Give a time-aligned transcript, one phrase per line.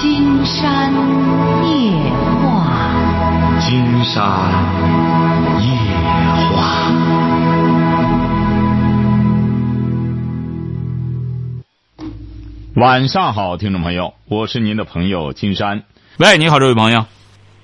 [0.00, 0.90] 金山
[1.62, 1.92] 夜
[2.40, 2.90] 话，
[3.60, 4.16] 金山
[5.60, 5.68] 夜
[6.56, 6.90] 话。
[12.76, 15.82] 晚上好，听众朋友，我是您的朋友金山。
[16.18, 17.04] 喂，你好，这位朋友。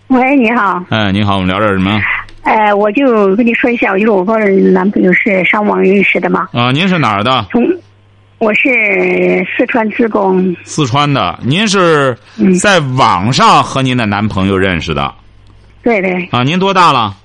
[0.09, 0.85] 喂，你好。
[0.91, 1.99] 哎，你好，我们聊点什么？
[2.43, 6.47] 呃，我就跟你说一下，就是我个人男朋友是上网认识的嘛。
[6.53, 7.47] 啊，您是哪儿的？
[7.51, 7.63] 从，
[8.39, 8.69] 我是
[9.57, 10.55] 四川职工。
[10.63, 12.15] 四川的，您是
[12.61, 15.15] 在网上和您的男朋友认识的？
[15.83, 16.29] 对对。
[16.33, 17.17] 啊，您多大了？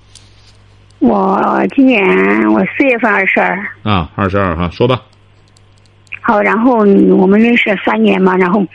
[0.99, 2.01] 我今年
[2.53, 3.59] 我四月份二十二。
[3.83, 5.01] 啊，二十二哈，说吧。
[6.21, 8.65] 好，然后我们认识了三年嘛，然后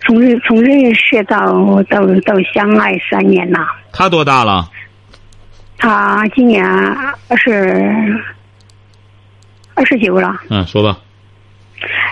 [0.00, 3.58] 从认从认识到到到相爱三年了。
[3.92, 4.70] 他多大了？
[5.76, 6.64] 他今年
[7.28, 8.18] 二十
[9.74, 10.40] 二十九了。
[10.48, 10.96] 嗯，说吧。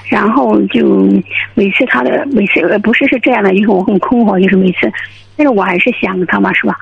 [0.09, 1.07] 然后就
[1.55, 4.91] 每次他的每次呃不是是这样的，就是我很困惑，就是每次，
[5.37, 6.77] 但是我还是想他嘛，是吧？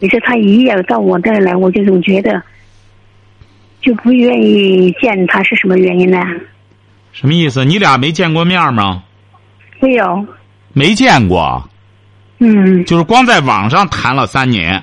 [0.00, 2.40] 每次他一夜到我这儿来，我就总觉得
[3.80, 6.22] 就不愿意见他，是什么原因呢？
[7.12, 7.64] 什么意思？
[7.64, 9.02] 你俩没见过面吗？
[9.80, 10.26] 没有。
[10.72, 11.68] 没见过。
[12.38, 12.84] 嗯。
[12.84, 14.80] 就是光在网上谈了三年。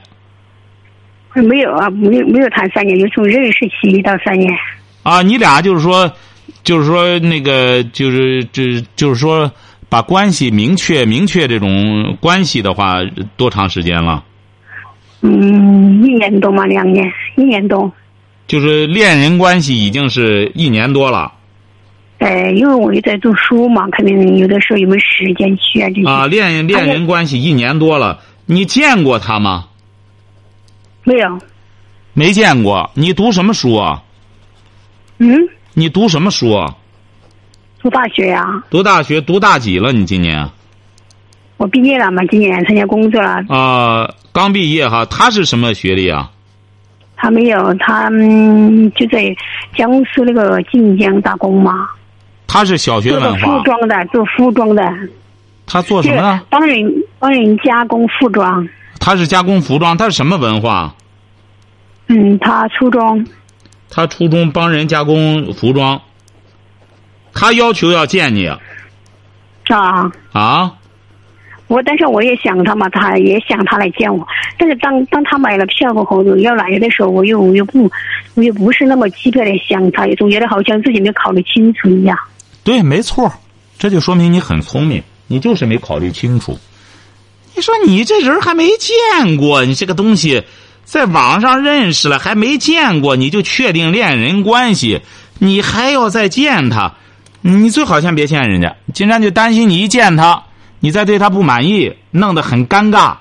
[1.33, 4.53] 没有啊，没有没有谈三年，就从认识起到三年。
[5.03, 6.11] 啊，你俩就是说，
[6.63, 9.51] 就是说那个，就是这，就是说
[9.89, 12.99] 把关系明确明确这种关系的话，
[13.37, 14.23] 多长时间了？
[15.21, 17.91] 嗯，一年多嘛，两年，一年多。
[18.47, 21.31] 就是恋人关系已经是一年多了。
[22.19, 26.07] 呃，因为我也在读书嘛，肯定有的时候有没有时间去啊这些。
[26.07, 29.65] 啊，恋恋人关系一年多了，你见过他吗？
[31.03, 31.39] 没有。
[32.13, 32.89] 没见过。
[32.93, 34.01] 你读什么书啊？
[35.17, 35.37] 嗯。
[35.77, 36.73] 你读什么书啊？
[37.81, 38.63] 读大学呀。
[38.69, 39.91] 读大学，读大几了？
[39.91, 40.49] 你今年？
[41.57, 43.43] 我毕业了嘛，今年参加工作了。
[43.49, 45.05] 啊，刚毕业哈。
[45.05, 46.31] 他是什么学历啊？
[47.17, 48.09] 他没有，他
[48.95, 49.35] 就在
[49.75, 51.89] 江苏那个晋江打工嘛。
[52.47, 53.39] 他是小学文化。
[53.39, 54.93] 做服装的，做服装的。
[55.65, 56.41] 他做什么呢？
[56.49, 58.65] 帮人帮人加工服装。
[58.97, 60.95] 他是加工服装，他是什么文化？
[62.07, 63.27] 嗯，他初中。
[63.89, 66.01] 他初中帮人加工服装。
[67.33, 68.47] 他要求要见你。
[68.47, 68.59] 啊。
[70.31, 70.73] 啊。
[71.67, 74.25] 我但是我也想他嘛，他也想他来见我。
[74.55, 77.89] 但是当当他买了票过后要来的时候，我又我又不，
[78.35, 82.15] 我又不是那么激烈的想他，总觉得好像自己没考虑清楚一样。
[82.63, 83.33] 对，没错，
[83.79, 86.55] 这就说明你很聪明，你就是没考虑清楚。
[87.55, 90.43] 你说你这人还没见过，你这个东西
[90.85, 95.01] 在网上认识了还没见过，你就确定恋人关系，
[95.39, 96.93] 你还要再见他，
[97.41, 98.73] 你最好先别见人家。
[98.93, 100.43] 金山就担心你一见他。
[100.81, 103.15] 你再对他不满意，弄得很尴尬。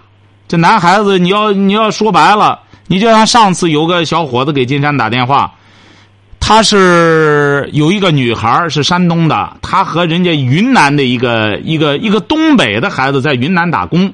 [0.47, 5.55] 这男孩子，你要你要说白了，你就像上次有个小伙子给金山打电话，
[6.39, 14.13] 他是有一个女孩是山东的，他和人家云南的一个一个一个东北的孩子在云南打工，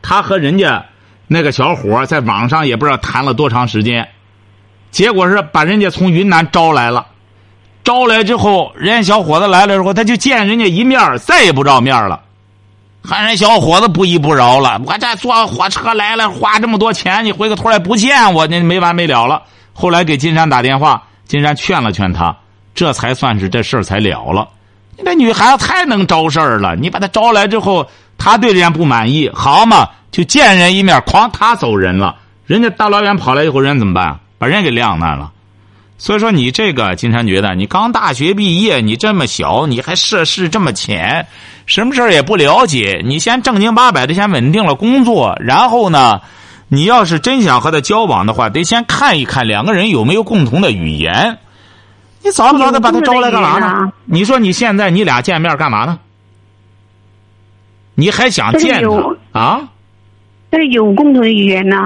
[0.00, 0.82] 他和人家
[1.32, 4.06] 那个小伙在网上也不知道谈了多长时间，
[4.90, 7.06] 结果是把人家从云南招来了。
[7.82, 12.20] 招来之后，人家小伙子来了之后，他就见人家一面，再也不照面了。
[13.02, 19.42] 喊人小伙子不依不饶了，我这坐火车来了，花这么多钱，你回个头来不见我，那没完没了了。
[19.72, 22.36] 后来给金山打电话，金山劝了劝他，
[22.74, 24.48] 这才算是这事儿才了了。
[24.96, 27.84] 你这女孩子太能招事儿了，你把她招来之后，
[28.22, 32.14] 他对人家不满意，好嘛，就见人一面，哐，他走人了。
[32.46, 34.20] 人家大老远跑来以后，人怎么办？
[34.38, 35.32] 把人给晾那了。
[35.98, 41.26] 所以说，你这个金山觉得，你刚大学毕业，你这么小，你还涉世这么浅，
[41.66, 43.02] 什么事儿也不了解。
[43.04, 46.20] 你先正经八百的先稳定了工作，然后呢，
[46.68, 51.38] 你要是真想和他交往的话，得先看一看两个人有没有共同的语言。
[52.22, 53.92] 你早不早的把他招来干嘛呢？
[54.04, 55.98] 你说你现在你俩见面干嘛呢？
[57.94, 58.82] 你还想见
[59.32, 59.68] 他啊？
[60.50, 61.76] 这有共同的语言呢。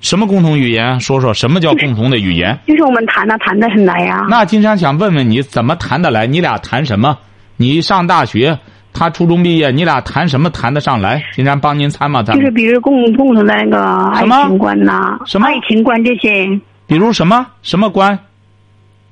[0.00, 0.98] 什么共同语言？
[1.00, 2.58] 说说什么叫共同的语言？
[2.66, 4.26] 就是我们谈的谈的很来呀。
[4.28, 6.26] 那金山想问问你，怎么谈得来？
[6.26, 7.18] 你俩谈什么？
[7.56, 8.58] 你上大学，
[8.92, 11.22] 他初中毕业，你俩谈什么谈得上来？
[11.34, 12.22] 金山帮您参吗？
[12.22, 16.46] 咱就是比如共共同的那个爱情观呐，什么爱情观这些？
[16.86, 18.18] 比如什么什么观？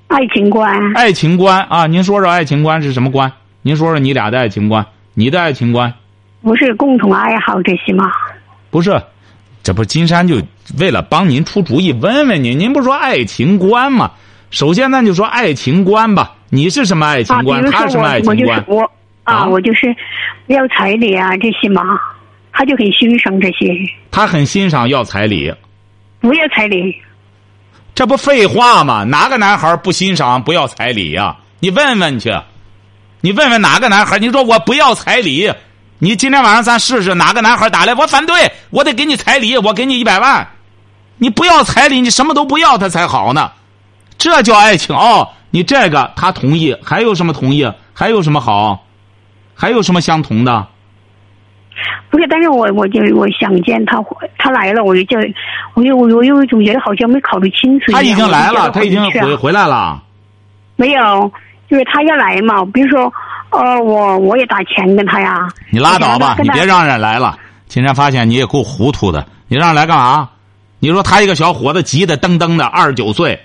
[0.09, 0.93] 爱情观。
[0.95, 1.87] 爱情观啊！
[1.87, 3.31] 您说说爱情观是什么观？
[3.63, 4.85] 您说说你俩的爱情观，
[5.15, 5.95] 你的爱情观。
[6.43, 8.11] 不是共同爱好这些吗？
[8.71, 9.01] 不是。
[9.63, 10.41] 这不，金山就
[10.79, 14.11] 为了帮您出主意，问问您，您不说爱情观吗？
[14.51, 16.35] 首先，咱就说爱情观吧。
[16.49, 17.63] 你是什么爱情观？
[17.71, 18.65] 他是什么爱情观？
[18.67, 18.91] 我
[19.25, 19.95] 啊，我就是
[20.47, 21.83] 不要彩礼啊这些嘛，
[22.53, 23.71] 他就很欣赏这些。
[24.11, 25.55] 他很欣赏要彩礼，
[26.21, 26.97] 不要彩礼，
[27.95, 29.05] 这不废话吗？
[29.05, 31.37] 哪个男孩不欣赏不要彩礼呀？
[31.61, 32.35] 你问问去，
[33.21, 34.19] 你问问哪个男孩？
[34.19, 35.53] 你说我不要彩礼，
[36.03, 37.95] 你今天晚上咱试试，哪个男孩打来？
[37.95, 40.49] 我反对，我得给你彩礼，我给你一百万。
[41.19, 43.53] 你不要彩礼，你什么都不要，他才好呢。
[44.17, 45.29] 这叫爱情哦。
[45.51, 47.71] 你这个他同意，还有什么同意？
[47.93, 48.87] 还有什么好？
[49.55, 50.67] 还有什么相同的？
[52.09, 54.03] 不是，但是我我就我想见他，
[54.39, 55.19] 他来了，我就叫，
[55.75, 57.93] 我又我又总觉得好像没考虑清楚。
[57.93, 60.03] 他已经来了，他已经回回来了。
[60.77, 61.31] 没有，
[61.69, 62.65] 就是他要来嘛。
[62.73, 63.13] 比如说，
[63.51, 65.49] 呃，我我也打钱跟他呀。
[65.71, 67.37] 你拉倒吧，你别让人来了。
[67.69, 70.31] 今天发现你也够糊涂的，你让人来干嘛？
[70.79, 73.41] 你说他一个小伙子急得噔噔的，二十九岁，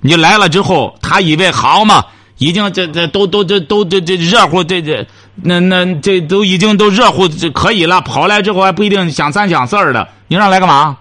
[0.00, 2.04] 你来了之后，他以为好嘛？
[2.38, 5.06] 已经这这都都这都这这热乎这这
[5.36, 10.08] 那那这都已经都热乎这可以了，跑来之后还不一定想三想四的。
[10.26, 10.98] 你让来干嘛？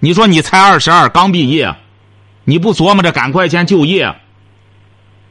[0.00, 1.74] 你说你才二十二，刚毕业，
[2.44, 4.14] 你不琢磨着赶快先就业？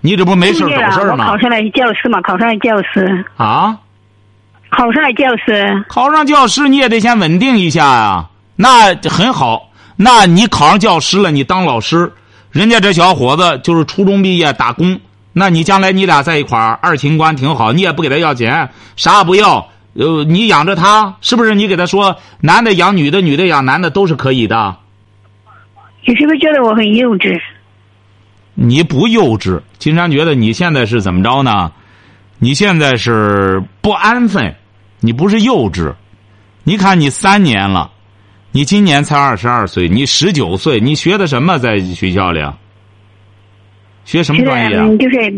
[0.02, 1.26] 你这不没事找事吗？
[1.26, 3.26] 考上来教师嘛，考上来教师。
[3.38, 3.78] 啊？
[4.70, 5.86] 考上来教师？
[5.88, 8.28] 考上教师你也得先稳定一下呀。
[8.56, 9.70] 那很好。
[9.98, 12.12] 那你考上教师了，你当老师，
[12.52, 15.00] 人家这小伙子就是初中毕业打工，
[15.34, 21.54] 那你将来你俩在一块儿，二情关挺好，你也不给他要钱，啥也不要，呃，你养着他，是不是？
[21.54, 24.76] 你给他说，男的养女的，女的养男的，都是可以的。
[26.06, 27.40] 你是不是觉得我很幼稚？
[28.64, 31.72] 你不幼稚，金山觉得你现在是怎么着呢？
[32.38, 34.56] 你现在是不安分，
[35.00, 35.94] 你不是幼稚，
[36.64, 37.92] 你看你三年了。
[38.52, 42.58] 你今年才二十二岁，你十九岁，你学的什么在学校里啊？
[44.06, 44.86] 学什么专业啊？
[45.00, 45.32] 就是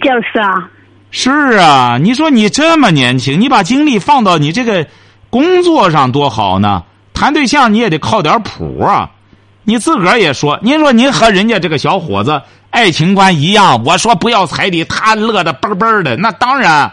[0.00, 0.70] 教师啊。
[1.10, 4.86] 是啊，你说你这么年轻，你把精力放到你这个
[5.30, 6.84] 工作上多好呢？
[7.12, 9.10] 谈对象你也得靠点谱啊！
[9.64, 16.16] 你自个儿也说，您说您和人家这个小伙子爱情观一样，我说不要彩礼，他乐得嘣嘣的。
[16.16, 16.92] 那当然，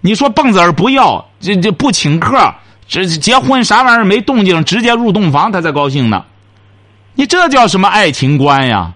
[0.00, 2.54] 你说蹦子儿不要，这这不请客。
[2.86, 6.24] 这结婚啥玩意儿没动静，直接入洞房，他才高兴呢。
[7.14, 8.92] 你这叫什么爱情观呀？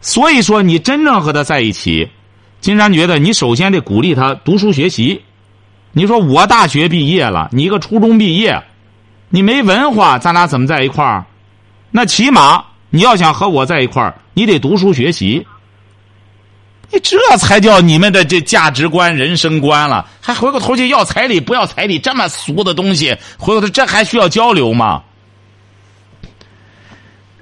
[0.00, 2.08] 所以说，你真正和他在一起，
[2.60, 5.22] 金山觉得你首先得鼓励他读书学习。
[5.92, 8.62] 你说我大学毕业了，你一个初中毕业，
[9.28, 11.24] 你没文化，咱俩怎么在一块儿？
[11.96, 15.46] 那起码你要想和我在一块儿，你得读书学习。
[16.90, 25.02] 你这才叫你们的这价值观、人生观了，还回过头去要彩礼，不要彩礼，这么俗的东西，回过头这还需要交流吗？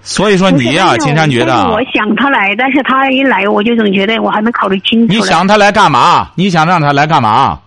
[0.03, 5.12] 所以说你呀，金山觉得，我想他来，但是他一来，我就总觉得我还没考虑清楚。
[5.12, 6.31] 你想他来干嘛？
[6.37, 7.59] 你想让他来干嘛？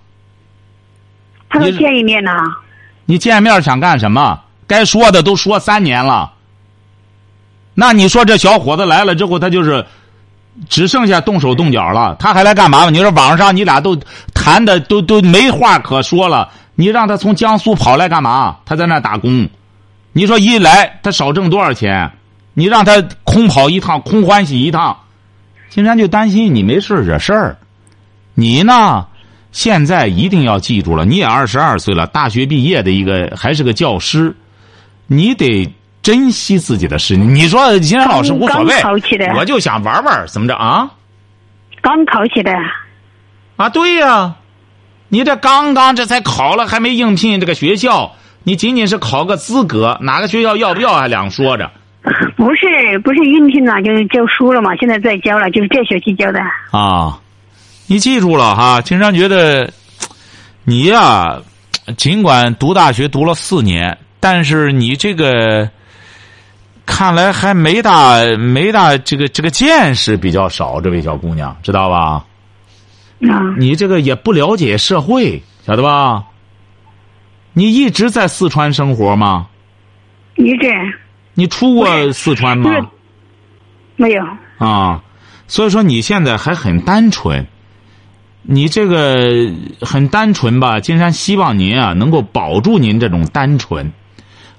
[1.50, 2.32] 他说见一面呢。
[3.04, 4.40] 你见面想干什么？
[4.66, 6.32] 该说的都说三年了。
[7.80, 9.86] 那你说这小伙子来了之后，他就是。
[10.68, 12.90] 只剩下动手动脚了，他还来干嘛？
[12.90, 13.96] 你说网上你俩都
[14.34, 18.58] 谈的都都没话可说了，你让他从江苏跑来干嘛？
[18.66, 19.48] 他在那打工，
[20.14, 22.12] 你说一来他少挣多少钱？
[22.56, 24.98] 你让他空跑一趟，空欢喜一趟，
[25.70, 27.58] 金山就担心你没事惹事儿。
[28.34, 29.06] 你呢？
[29.52, 34.36] 现在一定要记住了，你也二十二岁了，大学毕业的一个还是个教师，
[35.06, 35.72] 你得。
[36.08, 38.74] 珍惜自己的事情，你说金山老师无所谓，
[39.36, 40.90] 我就想玩玩，怎么着啊？
[41.82, 42.50] 刚考起的，
[43.58, 44.34] 啊，对呀，
[45.10, 51.70] 你这刚刚这才考了，还没应聘这个学校，你仅仅是考个资格，哪个学校要不要还两说着。
[52.38, 56.40] 不是不是应聘了，就是教书了嘛，现在在教了，就是这学期教的。
[56.72, 57.20] 啊，
[57.86, 59.70] 你记住了哈，金山觉得
[60.64, 61.38] 你呀，
[61.98, 65.70] 尽管读大学读了四年，但是你这个。
[66.88, 72.26] 看来还没大没大这个这个见识比较少，这位小姑娘知道吧？
[73.30, 76.24] 啊，你这个也不了解社会，晓得吧？
[77.54, 79.48] 你一直在四川生活吗？
[80.36, 80.72] 一直。
[81.34, 82.72] 你出过四川吗？
[83.96, 84.26] 没有。
[84.58, 85.04] 啊，
[85.48, 87.46] 所以说你现在还很单纯，
[88.44, 89.52] 你这个
[89.82, 90.80] 很单纯吧？
[90.80, 93.92] 金山希望您啊能够保住您这种单纯。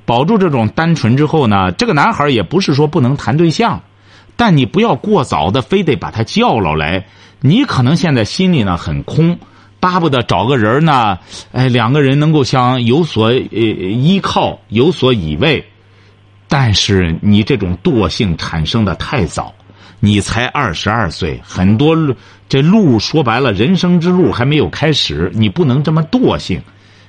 [0.09, 3.83] 保住这种单纯之后呢，这个男孩也不是说不能谈对象，
[4.37, 7.05] 但你不要过早的非得把他叫了来。
[7.41, 9.39] 你可能现在心里呢很空，
[9.81, 11.19] 巴不得找个人呢，
[11.53, 15.63] 哎，两个人能够相有所呃依靠，有所依偎。
[16.49, 19.53] 但是你这种惰性产生的太早，
[20.01, 21.95] 你才二十二岁，很多
[22.49, 26.63] 这路说白了，人生之路还没有开始，你不能这么惰性。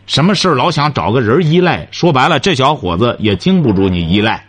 [0.09, 4.43] 什么事老想找个人依赖，说白了，这小伙子也经不住你依赖。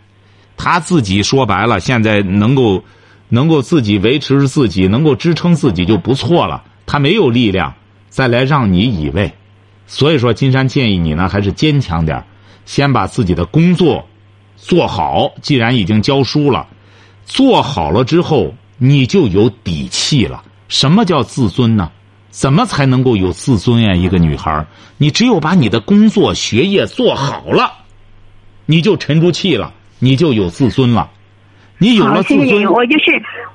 [0.57, 2.83] 他自己说白了，现在能够
[3.29, 6.63] 能够自己维持自己，能够支撑自己就不错了。
[6.87, 7.71] 他没有力量
[8.09, 9.31] 再来让你以为。
[9.85, 12.25] 所以说，金山建议你呢，还是坚强点
[12.65, 14.03] 先把自己的工作
[14.57, 15.31] 做好。
[15.43, 16.65] 既然已经教书了，
[17.27, 20.43] 做好了之后，你就有底气了。
[20.69, 21.91] 什么叫自尊呢？
[22.31, 23.93] 怎么才能够有自尊呀？
[23.93, 24.65] 一个女孩
[24.97, 27.71] 你只有把你的工作、学业做好了，
[28.65, 31.09] 你就沉住气了，你就有自尊了。
[31.77, 33.05] 你有了自尊，我就是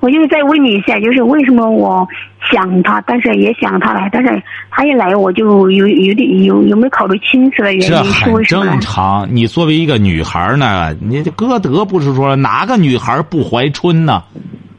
[0.01, 2.05] 我就是再问你一下，就是为什么我
[2.51, 7.87] 想他，但是也想他来，但是他一来我就有有点有有没有考虑清楚的原因？
[7.87, 9.25] 这很正常。
[9.33, 14.21] 你作为一个女孩呢，你歌德不是说哪个女孩不怀春呢？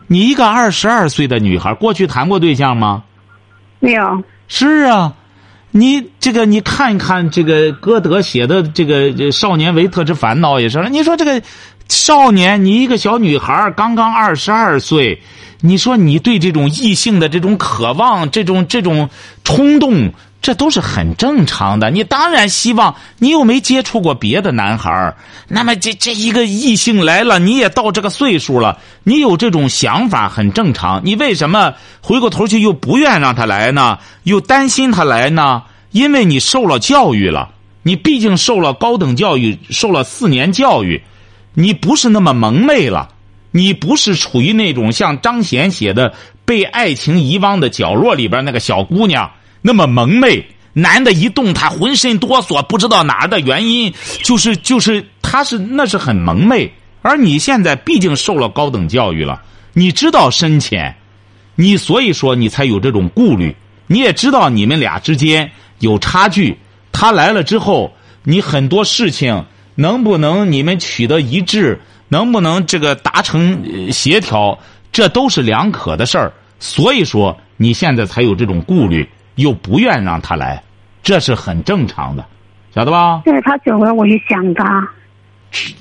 [0.07, 3.03] 你一个二十二岁的女孩，过去谈过对象吗？
[3.81, 5.15] 没有是啊，
[5.71, 10.89] 你这个你看一看这个歌德写的这个《少年维特之烦恼》也是。
[10.91, 11.43] 你说这个
[11.89, 15.23] 少年，你一个小女孩刚刚二十二岁，
[15.61, 19.11] 你说你对这种异性的这种渴望、这种这种
[19.45, 20.13] 冲动。
[20.41, 25.15] 这都是很正常的，你当然希望你又没接触过别的男孩
[25.49, 31.03] 那么这这一个异性来了，你也到这个岁数了，你有这种想法很正常。
[31.05, 33.99] 你为什么回过头去又不愿让他来呢？
[34.23, 35.65] 又担心他来呢？
[35.91, 37.51] 因为你受了教育了，
[37.83, 41.03] 你毕竟受了高等教育，受了四年教育，
[41.55, 43.09] 你不是那么蒙昧了，
[43.51, 46.15] 你不是处于那种像张贤写的
[46.45, 49.31] 被爱情遗忘的角落里边那个小姑娘。
[49.61, 56.73] 那么蒙昧，男的一动他浑身哆嗦，不知道哪儿的原因，就是就是他是那是很蒙昧。
[57.03, 60.95] 而你现在毕竟受了高等教育了，你知道深浅，
[61.55, 63.55] 你所以说你才有这种顾虑。
[63.87, 66.59] 你也知道你们俩之间有差距，
[66.93, 69.45] 他来了之后，你很多事情
[69.77, 74.59] 能不能你们取得一致，能不能这个达成协调，
[74.93, 76.33] 这都是两可的事儿。
[76.59, 79.09] 所以说你现在才有这种顾虑。
[79.39, 80.63] 又不愿让他来，
[81.03, 82.25] 这是很正常的，
[82.75, 83.23] 晓得吧？
[83.25, 84.87] 是他走了，我就想他。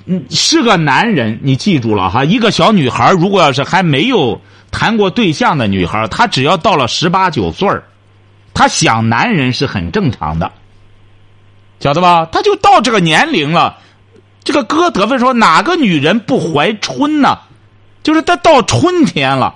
[0.05, 2.23] 嗯，是个男人，你记住了哈。
[2.23, 4.39] 一个小女孩，如果要是还没有
[4.71, 7.83] 谈过对象的女孩，她只要到了十八九岁儿，
[8.53, 10.51] 她想男人是很正常的，
[11.79, 12.25] 晓得吧？
[12.31, 13.77] 她就到这个年龄了。
[14.43, 17.39] 这个歌德芬说：“哪个女人不怀春呢？
[18.03, 19.55] 就是她到春天了，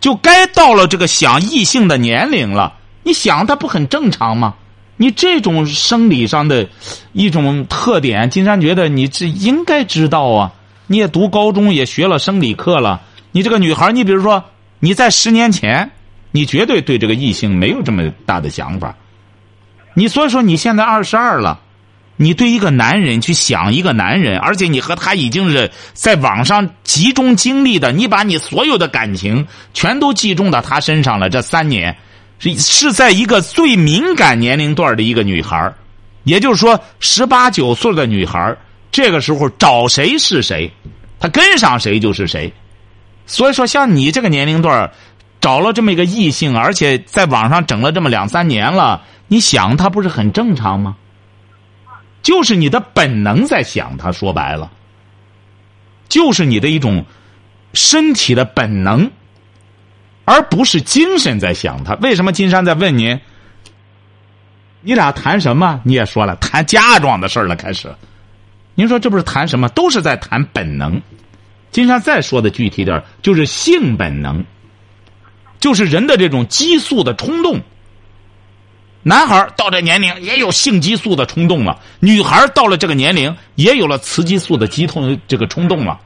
[0.00, 2.72] 就该到了这个想异性的年龄了。”
[3.02, 4.54] 你想他不很正常吗？
[4.98, 6.68] 你这种生理上的
[7.12, 10.52] 一种特点，金山觉得你这应该知道啊。
[10.86, 13.00] 你也读高中，也学了生理课了。
[13.32, 14.44] 你这个女孩，你比如说
[14.78, 15.90] 你在十年前，
[16.30, 18.94] 你绝对对这个异性没有这么大的想法。
[19.94, 21.58] 你所以说你现在二十二了，
[22.16, 31.28] 你对一个男人去想一个男人，而且你和他已经是在网上集中精力的，你把你所有的感情全都集中到他身上了。
[31.28, 31.96] 这三年。
[32.42, 35.72] 是在一个最敏感年龄段的一个女孩
[36.24, 38.56] 也就是说十八九岁的女孩
[38.90, 40.72] 这个时候找谁是谁，
[41.20, 42.52] 她跟上谁就是谁。
[43.26, 44.90] 所以说，像你这个年龄段
[45.40, 50.96] 找了这么一个异性，而且在网上整了这么两三年了，你想他不是很正常吗？
[52.22, 54.70] 就是你的本能在想他，说白了，
[56.08, 57.04] 就是你的一种
[57.72, 59.10] 身体的本能。
[60.24, 63.20] 而不是精神在想他，为什么金山在问您？
[64.80, 65.80] 你俩谈什么？
[65.84, 67.54] 你也说了，谈嫁妆的事儿了。
[67.54, 67.94] 开始，
[68.74, 69.68] 您说这不是谈什么？
[69.68, 71.00] 都是在谈本能。
[71.70, 74.44] 金山再说的具体点就是性本能，
[75.58, 77.60] 就是人的这种激素的冲动。
[79.04, 86.00] 男孩到这年龄也有性激素的冲动了，女孩到了这个年龄也有了雌激素的激痛这个冲动了。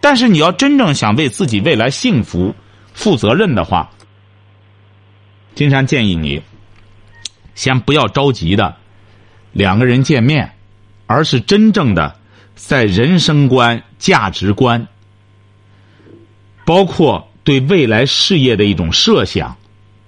[0.00, 2.54] 但是你要真正想为自己未来幸福。
[2.92, 3.90] 负责任的话，
[5.54, 6.42] 金山建议你，
[7.54, 8.76] 先不要着急的
[9.52, 10.52] 两个人见面，
[11.06, 12.16] 而是真正的
[12.54, 14.86] 在人生观、价值观，
[16.64, 19.56] 包括对未来事业的一种设想、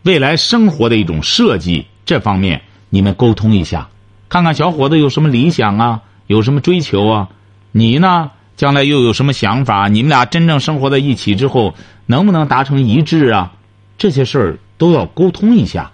[0.03, 3.89] 未来生活的一种设计这方面，你们沟通一下，
[4.29, 7.29] 看看小伙子有什么理想啊，有什么追求啊，
[7.73, 8.31] 你呢？
[8.57, 9.89] 将来又有什么想法？
[9.89, 11.75] 你们俩真正生活在一起之后，
[12.07, 13.53] 能不能达成一致啊？
[13.97, 15.93] 这些事儿都要沟通一下，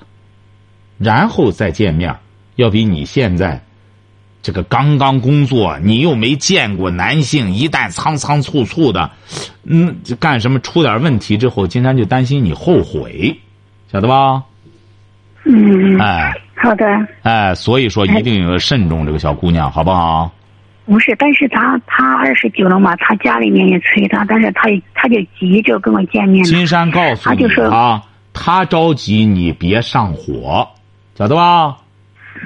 [0.99, 2.17] 然后再见面，
[2.57, 3.62] 要比你现在
[4.43, 9.11] 这个刚刚工作，你又没见过男性，一旦仓仓促促的，
[9.64, 13.38] 嗯，干什么出点问题之后，金山就担心你后悔，
[13.93, 14.43] 晓得吧？
[15.45, 16.85] 嗯，哎好的。
[17.23, 20.33] 哎，所以说一定要慎重，这个小姑娘，好不好？
[20.87, 26.45] 不是，但是他他二十九了嘛，他家里面也催他，但是他他就急着跟我见面。
[26.45, 30.67] 金山告诉你他就说啊，他着急，你别上火，
[31.17, 31.77] 晓得吧？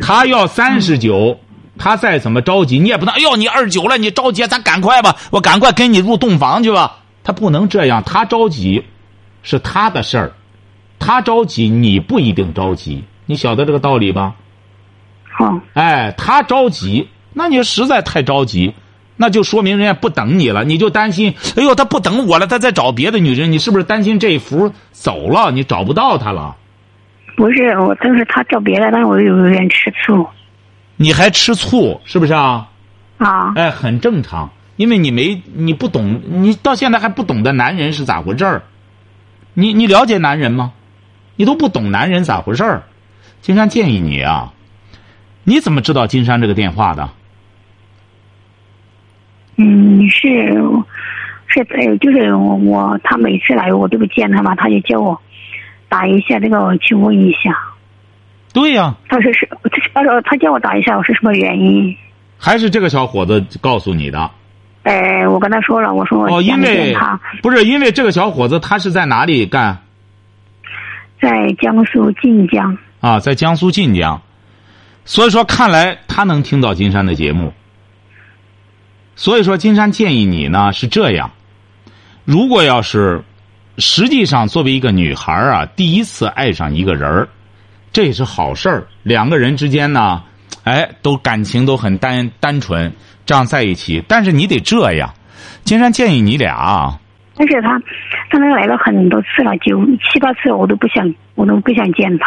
[0.01, 1.39] 他要三十九，
[1.79, 3.15] 他再怎么着急，你也不能。
[3.15, 6.99] 哎呦，你二九了，你着急，咱赶快吧，我赶快跟你入洞房去吧。
[7.23, 8.85] 他不能这样，他着急，
[9.43, 10.33] 是他的事儿，
[10.99, 14.35] 他着急，你不一定着急，你晓得这个道理吧？
[15.39, 18.73] 哦，哎，他着急，那你实在太着急，
[19.17, 26.57] 那就说明人家不等你了，你就担心，哎呦，他不等我了，他再找别的女人，你是不是担心这一幅走了，你找不到他了？
[27.37, 30.27] 不是我，就是他找别的，但是我有点吃醋
[30.97, 32.69] 你还吃醋，是不是啊？
[33.19, 33.53] 啊。
[33.57, 38.63] 哎，很正常，因为你没你不懂，你到现在还不懂得男人是咋回事儿。
[39.55, 40.73] 你你了解男人吗？
[41.35, 42.85] 你都不懂男人咋回事儿。
[43.41, 44.53] 金山建议你啊，
[45.43, 47.11] 你怎么知道金山这个电话的？
[49.57, 50.29] 嗯，是
[51.47, 55.21] 是呃，就是我我他每次来我都不见他嘛，他就叫我
[55.89, 57.57] 打一下这个去问一下。
[58.53, 59.49] 对呀、他说是，
[59.93, 61.97] 他说他叫我打一下，我是什么原因？
[62.39, 64.31] 还是这个小伙子告诉你的？
[64.83, 69.79] 哎，我跟他说了，我说哦，因为见他，不是因为这个小伙子他是在哪里干
[71.21, 72.77] 在江苏晋江。
[73.01, 73.19] 啊？
[73.19, 74.21] 在江苏晋江，
[75.05, 77.53] 所以说看来他能听到金山的节目。
[79.17, 81.31] 所以说，金山建议你呢是这样：
[82.25, 83.23] 如果要是
[83.79, 87.29] 实际上作为一个女孩啊，第一次爱上一个人儿，
[87.93, 88.87] 这也是好事儿。
[89.03, 90.23] 两个人之间呢，
[90.65, 92.93] 哎，都感情都很单单纯，
[93.25, 94.03] 这样在一起。
[94.09, 95.13] 但是你得这样，
[95.65, 96.99] 金山建议你俩啊。
[97.37, 97.81] 但是他，
[98.31, 102.27] 他那来了很多次了，九七八次我都不想，我都不想见他。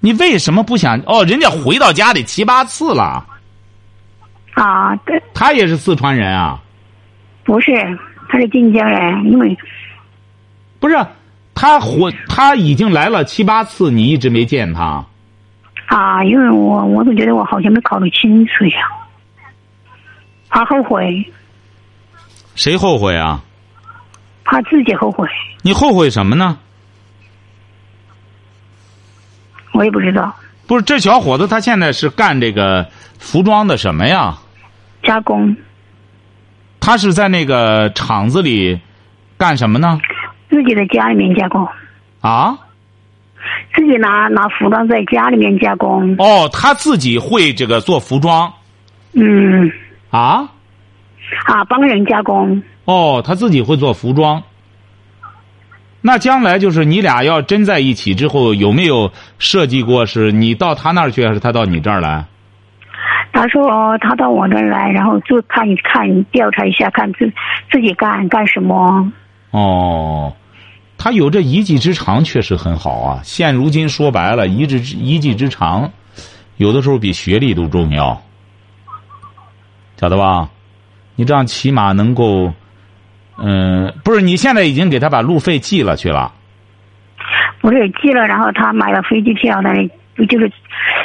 [0.00, 1.00] 你为什么不想？
[1.06, 3.24] 哦，人家回到家里七八次了，
[4.60, 6.60] 啊，对，他也是四川人啊，
[7.44, 7.70] 不是，
[8.28, 9.56] 他是晋江人，因为
[10.80, 10.96] 不是？
[11.54, 15.04] 他回他已经来了七八次，你一直没见他，
[15.86, 18.78] 啊，因为我我总觉得我好像没考虑清楚呀，
[20.48, 21.24] 怕后悔，
[22.54, 23.40] 谁后悔啊？
[24.44, 25.28] 怕自己后悔，
[25.62, 26.58] 你后悔什么呢？
[29.72, 30.34] 我也不知道
[30.66, 34.38] 不是这小伙子，他现在是干这个服装的什么呀？
[35.08, 35.56] 加工，
[36.80, 38.78] 他是在那个厂子里
[39.38, 39.98] 干什么呢？
[40.50, 41.66] 自己的家里面加工，
[42.20, 42.58] 啊？
[43.74, 48.52] 自己拿拿服装在家里面加工，哦，他自己会这个做服装
[49.14, 49.72] 嗯，
[50.10, 50.50] 啊？
[51.46, 54.42] 啊，帮人加工，哦，他自己会做服装。
[56.02, 62.26] 那将来就是你俩要真在一起之后，有没有设计过是你到他那儿去，还是他到你这儿来？
[63.32, 67.32] 他说哦他到我这儿来，然后就看一看，调查一下，看自
[67.70, 69.12] 自己干干什么。
[69.50, 70.34] 哦，
[70.96, 73.20] 他有这一技之长，确实很好啊。
[73.22, 75.90] 现如今说白了，一技之一技之长，
[76.56, 78.20] 有的时候比学历都重要，
[79.96, 80.50] 晓得吧？
[81.16, 82.52] 你这样起码能够，
[83.38, 84.20] 嗯、不是？
[84.20, 86.32] 你现在已经给他把路费寄了去了。
[87.60, 89.90] 不是寄了，然后他买了飞机票，但是
[90.26, 90.50] 就是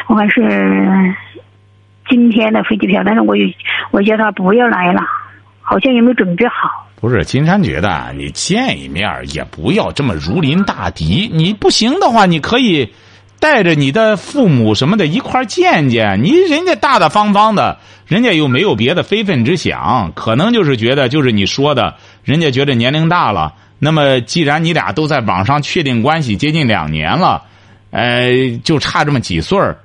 [0.07, 1.15] 我还是
[2.09, 3.45] 今天的飞机票，但是我有
[3.91, 5.01] 我叫他不要来了，
[5.61, 6.87] 好像也没准备好。
[6.95, 11.29] 不是，金山觉得你见一面也不要这么如临大敌。
[11.33, 12.93] 你不行的话，你可以
[13.39, 16.23] 带着你的父母什么的一块见见。
[16.23, 23.53] 你人家大大方方的，人家又没有别的非分之想，可能就是觉得就是你说的，人家觉得年龄大了。
[23.79, 27.43] 那么既然你俩都在网上确定关系接近两年了，
[27.91, 29.77] 呃，就差这么几岁儿，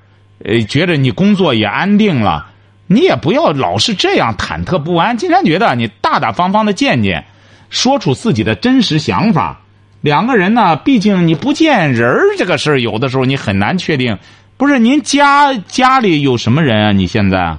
[0.45, 2.47] 呃，觉得你工作也安定了。
[2.87, 5.17] 你也不要老是这样忐忑不安。
[5.19, 7.27] 金山觉得你大大方方的见见，
[7.69, 9.61] 说出自己的真实想法。
[10.01, 14.19] 两个人呢，毕竟你不见人儿这个事儿，有的时候你很难确定。
[14.57, 16.93] 不是您家家里有什么人啊？
[16.93, 17.59] 你现在，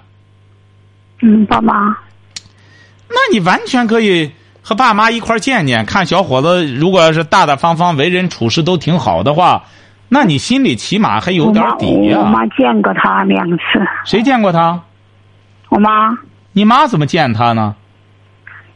[1.21, 1.73] 嗯，爸妈，
[3.07, 9.65] 那你完全可以和爸妈一块儿见见，看小伙子如果要是大大方方、为人处事都挺好的话，
[10.09, 13.63] 那你心里起码还有点底呀、我妈见过他两次，
[14.05, 14.81] 谁见过他？
[15.69, 16.17] 我妈，
[16.51, 17.75] 你妈怎么见他呢？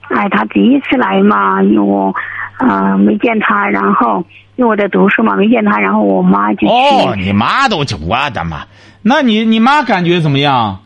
[0.09, 2.13] 哎，他第一次来嘛，因为我
[2.59, 4.23] 呃没见他，然后
[4.55, 8.65] 因为我在读书嘛，没见他，然后我妈就，哦，你妈都去，我的妈！
[9.01, 10.79] 那你你妈感觉怎么样？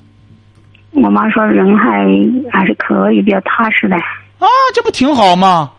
[0.91, 2.07] 我妈说人还
[2.49, 3.97] 还是可以，比较踏实的。
[3.97, 5.71] 啊，这不挺好吗？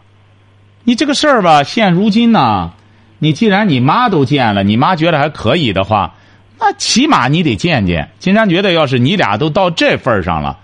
[0.85, 2.73] 你这个事儿吧，现如今呢，
[3.19, 6.15] 你既然你妈都见了，你妈觉得还可以的话，
[6.59, 8.11] 那起码你得见见。
[8.19, 10.59] 金山觉得，要是你俩都到这份上了，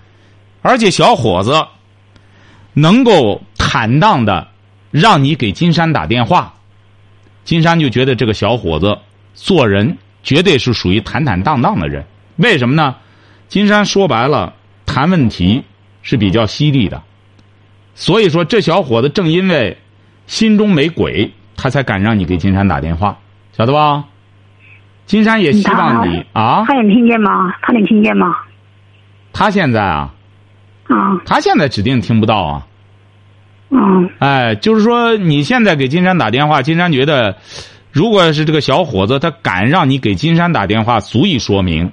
[0.61, 1.65] 而且小伙子
[2.73, 4.47] 能够坦荡的
[4.91, 6.53] 让你给金山打电话，
[7.43, 8.97] 金山就觉得这个小伙子
[9.33, 12.05] 做人绝对是属于坦坦荡荡的人。
[12.37, 12.95] 为什么呢？
[13.47, 14.53] 金山说白了，
[14.85, 15.63] 谈问题
[16.01, 17.03] 是比较犀利的。
[17.93, 19.77] 所以说，这小伙子正因为
[20.27, 23.17] 心中没鬼，他才敢让你给金山打电话，
[23.51, 24.03] 晓得吧？
[25.05, 26.63] 金山也希望你啊。
[26.65, 27.53] 他能听见吗？
[27.61, 28.35] 他能听见吗？
[29.33, 30.13] 他现在啊，
[30.87, 32.67] 啊，他现在指定听不到啊。
[33.69, 37.35] 嗯，哎，就是说，你现在给金山打电话，金山觉得，
[37.91, 41.91] 如果是这个小伙子，他敢让你给金山打电话，足以说明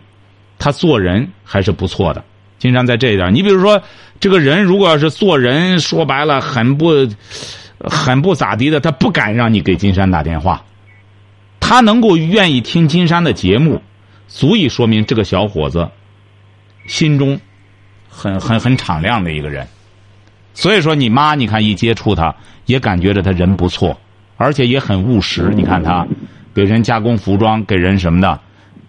[0.59, 2.23] 他做人还是不错的。
[2.59, 3.83] 金山在这一点，你比如说，
[4.21, 6.93] 这个人如果要是做人，说白了很不、
[7.83, 10.65] 很不咋地的，他不敢让你给金山打电话。
[11.61, 13.81] 他能够愿意听金山的节目，
[14.29, 15.89] 足以说明这个小伙子
[16.87, 17.41] 心中
[18.09, 19.67] 很、很、很敞亮的一个人。
[20.55, 22.35] 所以说，你妈，你看一接触他，
[22.67, 23.99] 也感觉着他人不错，
[24.37, 25.51] 而且也很务实。
[25.55, 26.07] 你看他
[26.55, 28.39] 给人加工服装，给人什么的，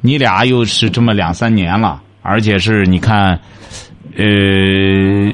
[0.01, 2.01] 你俩又是这么两三年了。
[2.21, 3.39] 而且是你看，
[4.15, 5.31] 呃，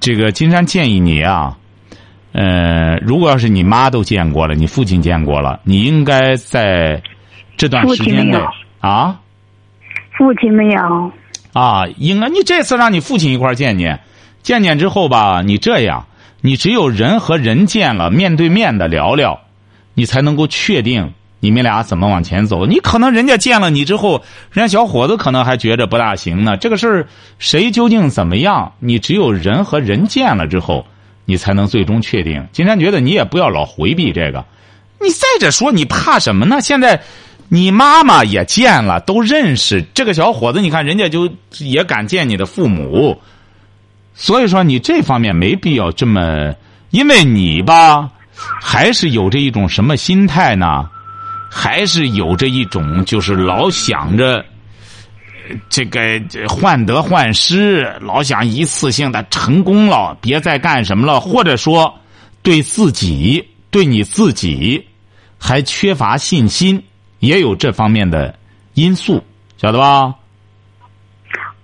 [0.00, 1.56] 这个金山建议你啊，
[2.32, 7.02] 呃，如果要是你妈都见过了，你父亲见过了，你应该在
[7.56, 8.38] 这段时间内
[8.80, 9.18] 啊，
[10.16, 11.12] 父亲没有
[11.52, 14.00] 啊，应该你这次让你父亲一块见见，
[14.42, 16.06] 见见之后吧，你这样，
[16.40, 19.40] 你只有人和人见了，面对面的聊聊，
[19.94, 21.12] 你才能够确定。
[21.42, 22.66] 你们俩怎么往前走？
[22.66, 26.58] 你可能人家见了你之后，人家小伙子可能还觉着不大行呢。
[26.58, 27.06] 这个事儿
[27.38, 28.74] 谁究竟怎么样？
[28.78, 30.84] 你只有人和人见了之后，
[31.30, 32.44] 你才能最终确定。
[32.52, 34.44] 金山觉得你也不要老回避这个。
[35.00, 36.60] 你再者说，你怕什么呢？
[36.60, 37.00] 现在
[37.48, 40.60] 你妈妈也见了，都认识这个小伙子。
[40.60, 43.16] 你看人家就也敢见你的父母，
[44.14, 46.52] 所以说你这方面没必要这么，
[46.90, 48.10] 因为你吧，
[48.60, 50.90] 还是有着一种什么心态呢？
[51.48, 54.44] 还是有着一种，就是老想着
[55.68, 56.00] 这个
[56.48, 61.94] 患得患失，老想一次性的成功了，别再干什么了，或者说
[62.42, 64.86] 对自己、对你自己
[65.38, 66.82] 还缺乏信心，
[67.18, 68.34] 也有这方面的
[68.74, 69.22] 因素，
[69.56, 70.14] 晓得吧？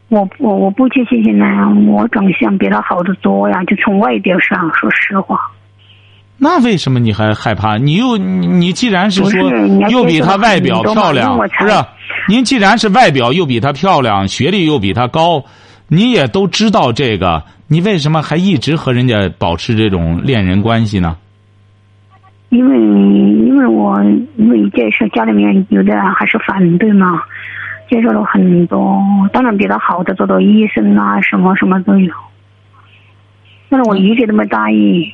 [0.08, 1.44] 我我我不缺信心呢，
[1.88, 5.36] 我长相比他好的多呀，就从外表上，说实话。
[6.38, 7.76] 那为什么你还害怕？
[7.76, 9.50] 你又你既然是说
[9.88, 11.84] 又比他外表漂亮，不是？
[12.28, 15.44] 您既然是外表又比她漂亮，学历又比她高，
[15.88, 21.16] 你也都知道这个，你为什么还一直和人家保持这种恋人关系呢？
[22.48, 24.00] 因为因为我
[24.36, 27.22] 因为这事家里面有的还是反对嘛，
[27.90, 32.12] 接受了很多，当然比他好的做到医生啊，什么什么都有，
[33.68, 35.12] 但是我一直都没答应。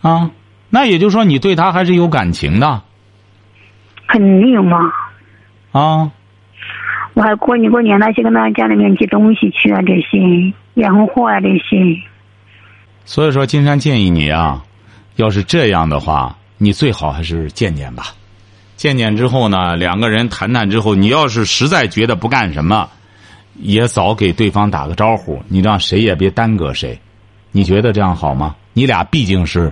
[0.00, 0.30] 啊，
[0.70, 2.82] 那也就是说，你对他还是有感情的。
[4.06, 4.92] 肯定有嘛。
[5.72, 6.10] 啊。
[7.20, 11.94] 我还过年过年那些跟他家里面寄东西去啊，这些洋货啊，这些。
[13.04, 14.64] 所以说，金山建议你啊，
[15.16, 18.04] 要是这样的话，你最好还是见见吧。
[18.74, 22.88] 见见之后呢，两个人谈谈之后，你要是实在觉得不干什么，
[23.56, 26.98] 也早给对方打个招呼，你让谁也别耽搁谁。
[27.52, 28.56] 你觉得这样好吗？
[28.72, 29.70] 你俩毕竟是，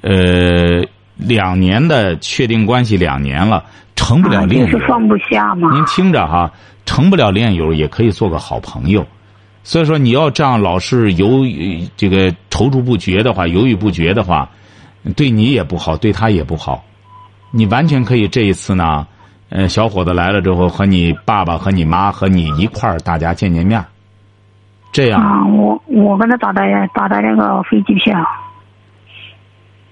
[0.00, 0.84] 呃，
[1.20, 4.72] 两年的确定关系，两年了，成不了恋友。
[4.72, 5.70] 就是放不下吗。
[5.72, 6.50] 您听着哈，
[6.86, 9.06] 成不了恋友，也可以做个好朋友。
[9.62, 11.44] 所以说，你要这样老是犹
[11.96, 14.48] 这个踌躇不决的话，犹豫不决的话，
[15.14, 16.82] 对你也不好，对他也不好。
[17.50, 19.06] 你完全可以这一次呢，
[19.50, 23.84] 呃，小伙子来了之后，和你爸爸和你妈和你一块儿，大家见见面。
[24.92, 26.62] 这样啊，我我跟他打的
[26.94, 28.18] 打的那个飞机票，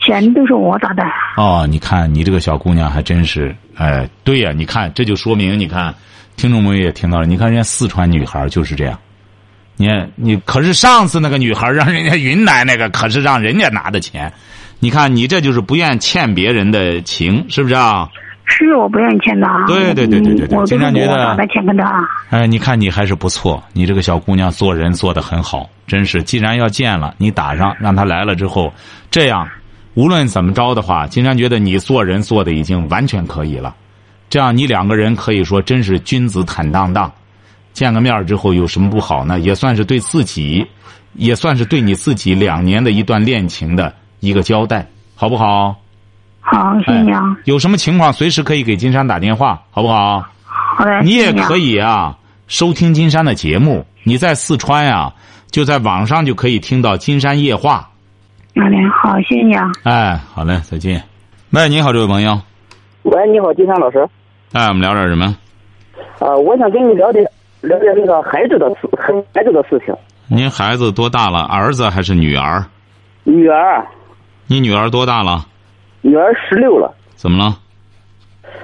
[0.09, 1.03] 钱都是我打的。
[1.37, 5.95] 哦，你看你这个小姑娘还真是，哎，对呀，你看这就说明，你看
[6.37, 8.99] 听众朋友也听到了，你看人家四川女孩就是这样，
[9.77, 14.33] 你你可是上次那个女孩让人家云南那个可是让人家拿的钱，
[14.81, 18.09] 你看你这就是不愿欠别人的情，是不是啊？
[18.51, 19.47] 是我不愿意欠的。
[19.67, 21.37] 对对对对对对，经常觉得。
[21.37, 22.09] 打钱跟他。
[22.31, 26.23] 哎，你看你还是不错，你这个小姑娘做人做的很好，真是。
[26.23, 28.73] 既然要见了，你打上，让她来了之后，
[29.11, 29.47] 这样
[29.99, 33.75] 无论怎么着的话，金山觉得你做人做的已经完全可以了。
[34.31, 37.11] 这样你两个人可以说真是君子坦荡荡，
[37.73, 39.41] 见个面儿之后有什么不好呢？
[39.41, 40.65] 也算是对自己，
[41.15, 45.75] 也算是对你自己两年的一段恋情的一个交代，好不好？
[46.43, 47.13] 好，谢谢。
[47.47, 50.25] 有什么情况随时可以给金山打电话，好不好？
[50.45, 51.73] 好的，你也可以。
[51.73, 53.85] 以啊，收听金山的节目。
[54.05, 55.13] 你在四川呀、
[55.51, 57.91] 就在网上就可以听到金山夜话。
[59.03, 59.71] 好谢谢你啊。
[59.85, 61.03] 哎，好嘞，再见。
[61.51, 62.41] 喂，你好，这位朋友。
[63.03, 64.05] 喂，你好，金山老师。
[64.53, 65.37] 哎，我们聊点什么？
[66.19, 67.25] 呃，我想跟你聊点
[67.61, 68.89] 聊点那个孩子的事，
[69.33, 69.95] 孩子的事情。
[70.27, 71.43] 您孩子多大了？
[71.43, 72.65] 儿子还是女儿？
[73.23, 73.87] 女儿，
[74.49, 75.47] 你女儿多大了？
[76.01, 76.93] 女儿十六了。
[77.15, 77.57] 怎么了？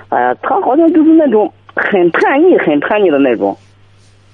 [0.08, 3.56] 哎呀，她好像就是那种很叛逆、很叛逆的那种。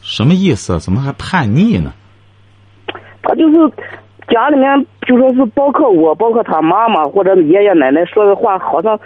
[0.01, 0.81] 什么意思？
[0.81, 1.93] 怎么还叛逆呢？
[3.23, 3.57] 她就是
[4.31, 8.99] 家里面就说是包括我，包括他妈妈或者爷爷奶奶说的话，好像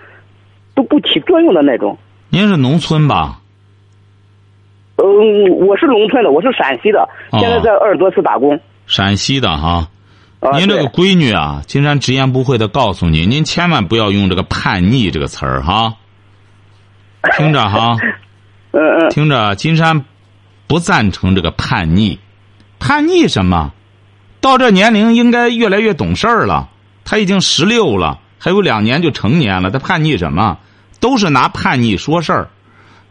[0.74, 1.96] 都不起作用的那种。
[2.28, 3.40] 您是农村吧？
[4.96, 7.00] 嗯，我是农村的，我是陕西的，
[7.32, 8.60] 哦现在在鄂尔多斯打工。
[8.86, 9.88] 陕西的哈。
[10.40, 15.94] 啊，您这个闺女啊，金山直言不讳的告诉您，您千万不要用这个“叛逆”这个词儿哈。
[17.36, 17.96] 听着哈，
[18.72, 20.04] 嗯嗯，听着，金山
[20.66, 22.18] 不赞成这个叛逆。
[22.78, 23.72] 叛逆什么？
[24.44, 26.68] 到这年龄应该越来越懂事儿了。
[27.02, 30.58] 他已经十六了，还有两年就成年了，他叛逆什么？
[31.00, 32.50] 都是拿叛逆说事儿。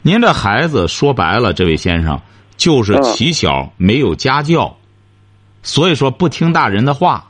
[0.03, 2.21] 您这孩子说白了，这位先生
[2.55, 4.77] 就是嗯起小没有家教，
[5.63, 7.25] 所以说不听大人的话。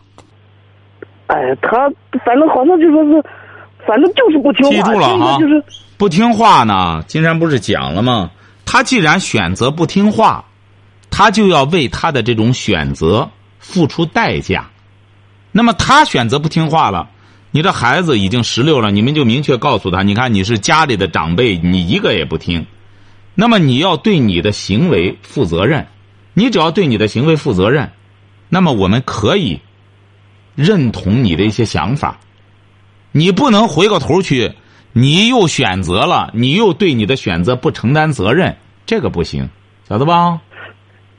[1.28, 1.90] 哎，他
[2.26, 3.24] 反正好像就说是，
[3.88, 5.64] 反正就是不听话，记住了听着哈就是。
[5.98, 8.30] 不听话呢，金山不是讲了吗？
[8.66, 10.44] 他既然选择不听话，
[11.10, 13.30] 他就要为他的这种选择
[13.64, 14.70] 付出代价。
[15.54, 17.10] 那么他选择不听话了，
[17.52, 22.66] 你这孩子已经十六了，你们就明确告诉他：你看你是家里的长辈，你一个也不听。
[23.36, 25.88] 那么你要对你的行为负责任，
[26.34, 27.92] 你只要对你的行为负责任，
[28.50, 29.60] 那么我们可以
[30.56, 32.20] 认同你的一些想法。
[33.12, 34.54] 你不能回过头去，
[34.92, 39.50] 你又选择了，你又对你的选择不承担责任，这个不行，
[39.88, 40.42] 晓得吧？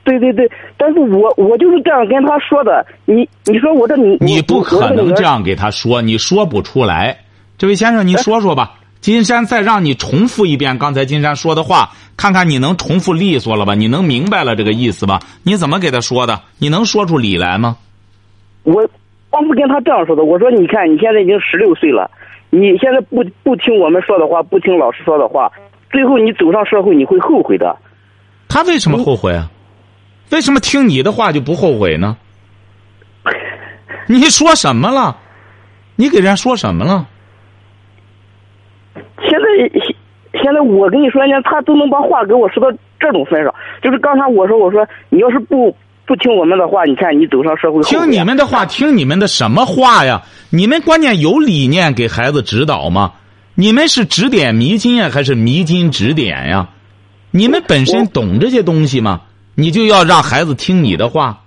[0.05, 2.85] 对对对，但是我我就是这样跟他说的。
[3.03, 5.23] 你你说我这你你不可能这。
[5.23, 7.17] 样给他说，你说不出来。
[7.57, 8.75] 这位先生，您说说吧。
[9.01, 13.73] 金山再让你重复一遍刚才金山说的话，看看你能重复利索了吧？
[13.75, 15.19] 你能明白了这个意思吧？
[15.43, 16.41] 你怎么给他说的？
[16.59, 17.77] 你能说出理来吗？
[18.63, 18.87] 我
[19.31, 22.09] 当时跟他这样说的，我说你看你现在已经十六岁了，
[22.51, 25.51] 你现在不不听我们说的话，不听老师说的话，
[25.91, 27.75] 最后你走上社会你会后悔的。
[28.47, 29.49] 他为什么后悔啊？
[30.31, 32.17] 为什么听你的话就不后悔呢？
[34.07, 35.17] 你说什么了？
[35.95, 37.07] 你给人家说什么了？
[38.95, 39.45] 现在
[39.79, 39.95] 现
[40.43, 50.21] 现在我跟你说，人家他都能把话给我说到这种份上，就是刚才我说我说你要是不不听我们的话，你看你走上社会听你们的话，听你们的什么话呀？
[50.49, 53.13] 你们关键有理念给孩子指导吗？
[53.55, 56.69] 你们是指点迷津呀，还是迷津指点呀？
[57.31, 59.21] 你们本身懂这些东西吗？
[59.55, 61.41] 你就要让孩子听你的话，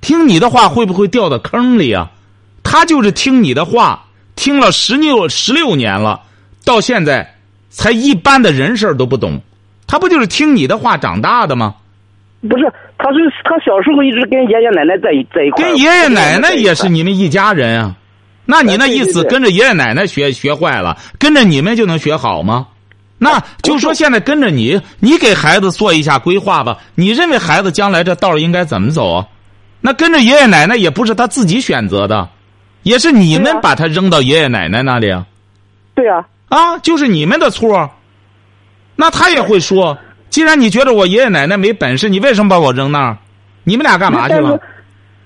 [0.00, 2.10] 听你的话会不会掉到坑里啊？
[2.62, 4.04] 他就是听你的话，
[4.36, 6.22] 听了十六十六年了，
[6.64, 7.34] 到现在
[7.70, 9.40] 才一般的人事儿都不懂，
[9.86, 11.74] 他不就是听你的话长大的吗？
[12.42, 12.64] 不是，
[12.98, 17.96] 他是他小时候一直跟爷爷奶奶在一在一块儿，跟爷爷奶奶也是你们一家人啊。
[18.44, 22.66] 那你那意思跟着爷爷奶奶学学坏了，跟着你们就能学好吗？
[23.24, 26.76] 那就说现在跟着你，你给孩子做一下规划吧。
[26.94, 29.26] 你认为孩子将来这道应该怎么走啊？
[29.80, 32.28] 那跟着爷爷奶奶也不是他自己选择的，
[32.82, 35.24] 也是你们把他扔到爷爷奶奶那里啊。
[35.94, 37.90] 对啊，啊，就是你们的错。
[38.94, 39.96] 那他也会说，
[40.28, 43.16] 既然你觉得我爷爷奶奶没本事，你为什么把我扔那儿？
[43.64, 44.60] 你们俩干嘛去了？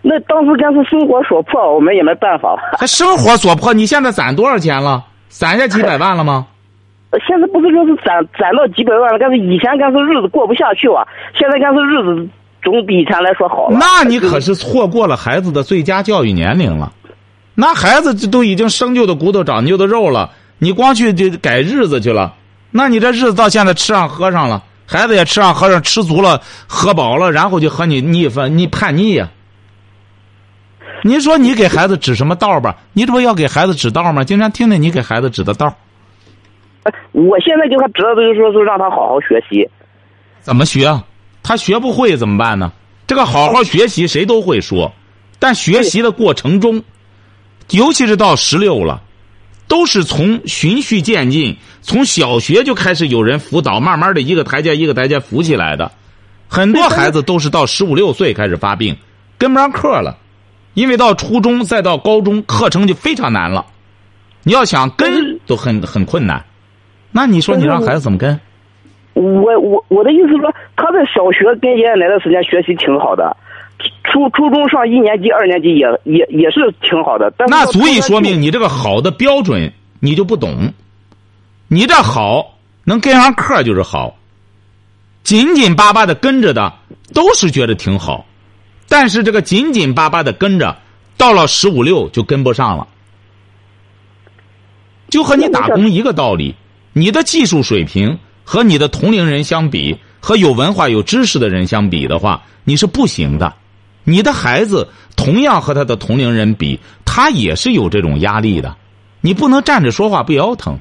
[0.02, 2.60] 那当时真是生活所迫，我们也没办法了。
[2.78, 5.04] 还生活所迫，你现在攒多少钱了？
[5.28, 6.46] 攒下几百万了吗？
[7.26, 11.06] 现在不是说是攒攒到几百万了，但是以前干是日子过不下去啊，
[11.38, 12.28] 现在干是日子
[12.62, 13.68] 总比以前来说好。
[13.70, 16.92] 那你可是错过了孩子的最佳教育年龄了。
[17.54, 22.34] 那孩子这都已经生就的骨头长就的肉了，你光去这改日子去了，
[22.70, 29.30] 那你这日子到现在吃上喝上了，孩子也吃上喝上，吃足了，喝饱了，然后就和你逆反，你叛逆呀、
[31.02, 32.76] 您说你给孩子指什么道吧？
[32.92, 34.22] 你这不要给孩子指道吗？
[34.22, 35.74] 经常听听你给孩子指的道。
[37.12, 39.68] 我现在就他知道就是说，是让他好好学习。
[40.40, 41.04] 怎么学啊？
[41.42, 42.72] 他学不会怎么办呢？
[43.06, 44.92] 这个好好学习谁都会说，
[45.38, 46.82] 但学习的过程中，
[47.70, 49.00] 尤其是到十六了，
[49.66, 55.90] 都是从循序渐进，从小学就开始有人辅导，慢慢的一个台阶一个台阶扶起来的。
[56.48, 58.96] 很多孩子都是到十五六岁开始发病，
[59.38, 60.18] 跟不上课了，
[60.74, 63.64] 因为到初中再到高中课程就非常难了，
[64.42, 66.44] 你要想跟都很很困难。
[67.10, 68.38] 那你说你让孩子怎么跟？
[69.14, 73.36] 我我我的意思是说，他在小学跟爷爷奶奶时间学习挺好的，
[74.04, 77.32] 初初中上一年级、二年级也也也是挺好的。
[77.36, 80.72] 但是那足以说明你这个好的标准你就不懂。
[81.66, 84.16] 你这好能跟上课就是好，
[85.24, 86.72] 紧紧巴巴的跟着的
[87.12, 88.24] 都是觉得挺好，
[88.88, 90.76] 但是这个紧紧巴巴的跟着，
[91.16, 92.86] 到了十五六就跟不上了，
[95.10, 96.54] 就和你打工一个道理。
[96.98, 103.54] 你的技术水平和你的同龄人相比，和有文化有知识的人相比的话，你是不行的。
[104.02, 108.74] 你的孩子同样和他的同龄人比，他也是有这种压力的。
[109.20, 110.76] 你不能站着说话不腰疼。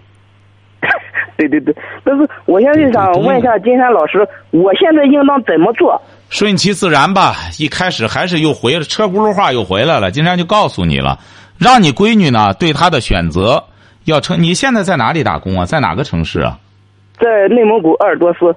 [1.37, 6.01] 对对对，但是我现在想问一下金山老师，我现在应当怎么做？
[6.29, 7.35] 顺其自然吧。
[7.59, 10.09] 一开始还是又回了车轱辘话又回来了。
[10.09, 11.19] 金山就告诉你了，
[11.59, 13.63] 让你闺女呢对她的选择
[14.07, 14.41] 要成。
[14.41, 15.65] 你现在在哪里打工啊？
[15.65, 16.57] 在哪个城市啊？
[17.19, 18.55] 在内蒙古鄂尔多斯。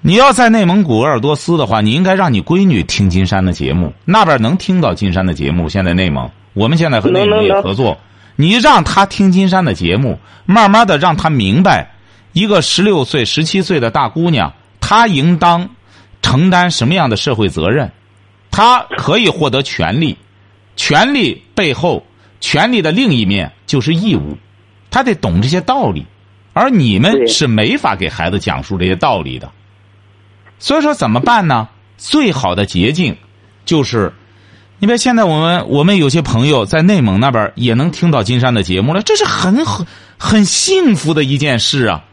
[0.00, 5.68] 你要在内蒙古鄂尔多斯的话，你应该让你闺女听金山的节目，那边能听到金山的节目。
[5.68, 7.98] 现在内蒙，我们现在和内蒙也合作。
[8.36, 11.90] 你让她听金山的节目，慢慢的让她明白。
[12.32, 15.68] 一个十六岁、十七岁的大姑娘，她应当
[16.22, 17.90] 承担什么样的社会责任？
[18.50, 20.16] 她可以获得权利，
[20.76, 22.06] 权利背后，
[22.38, 24.38] 权利的另一面就是义务，
[24.90, 26.06] 她得懂这些道理，
[26.52, 29.50] 而你们是没法给孩子讲述这些道理的。
[30.58, 31.68] 所以说怎么办呢？
[31.96, 33.16] 最好的捷径
[33.64, 34.12] 就是，
[34.78, 42.04] 你别现在我们我们有些朋友在内蒙那边也能听到金山的节目了，这是很很很幸福的一件事啊。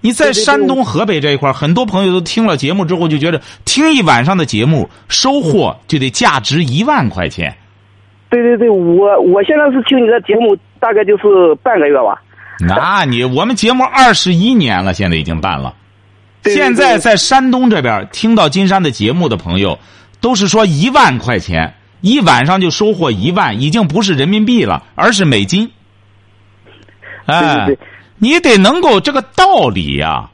[0.00, 7.56] 你在山东、河北这一块很多朋友都听了节目之后，就觉得听一晚上的节目，收获就得价值一万块钱。
[8.30, 12.20] 对对对，我我现在是听你的节目，大概就是半个月吧。
[12.60, 15.74] 那你我们节目二十一年了，现在已经办了。
[16.44, 19.78] 现在在山东这边听到金山的节目的朋友，
[20.20, 25.70] 都是说一万块钱一晚上就收获一万，已经不是人民币了，而是美金。
[27.26, 27.76] 哎。
[28.18, 30.30] 你得能够这个道理呀，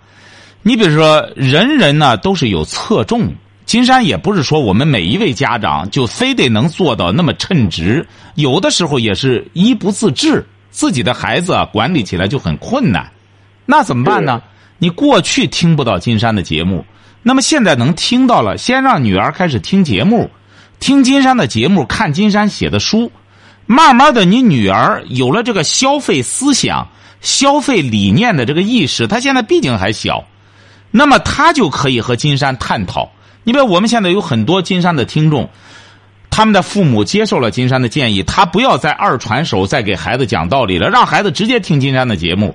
[0.63, 3.35] 你比如说，人人呢都是有侧重。
[3.65, 13.11] 金山也不是说我们每一位家长就非得能做到那么称职，有的时候也是一不自制，自己的孩子啊管理起来就很困难。
[13.65, 14.43] 那怎么办呢？
[14.79, 16.85] 你过去听不到金山的节目，
[17.23, 20.31] 那么现在能听到了，先让女儿开始听节目，
[20.81, 23.11] 听金山的节目，看金山写的书，
[23.67, 26.89] 慢慢的，你女儿有了这个消费思想。
[27.21, 30.25] 消费理念的这个意识，她现在毕竟还小，
[30.91, 33.09] 那么她就可以和金山探讨。
[33.45, 35.49] 你比如我们现在有很多金山的听众，
[36.31, 42.55] 他们的父母接受了金山的建议，他不要再二传手，再给孩子讲道理了，让孩子直接听金山的节目。